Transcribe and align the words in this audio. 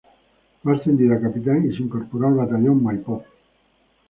Fue 0.63 0.75
ascendido 0.75 1.13
a 1.13 1.21
capitán 1.21 1.63
y 1.63 1.77
se 1.77 1.83
incorporó 1.83 2.25
al 2.27 2.33
batallón 2.33 2.81
Maipo. 2.81 3.23